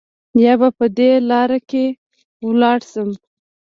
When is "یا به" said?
0.43-0.69